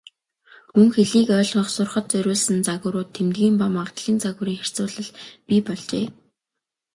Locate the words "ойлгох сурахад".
1.37-2.05